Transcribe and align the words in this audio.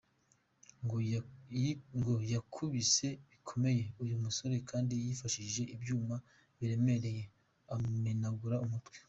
Ngo 1.97 2.13
yakubise 2.33 3.07
bikomeye 3.31 3.83
uyu 4.03 4.15
musore 4.23 4.55
kandi 4.69 4.93
yifashishije 5.03 5.63
ibyuma 5.75 6.15
biremereye 6.57 7.23
,amumegura 7.73 8.57
umutwe. 8.65 8.97